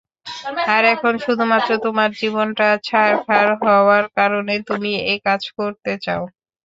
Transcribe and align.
আর 0.73 0.83
এখন 0.93 1.13
শুধুমাত্র 1.25 1.69
তোমার 1.85 2.09
জীবনটা 2.21 2.67
ছারখার 2.87 3.47
হওয়ার 3.63 4.05
কারণে 4.17 4.53
তুমি 4.69 4.91
একাজ 5.15 5.41
করতে 5.57 5.91
চাও? 6.05 6.23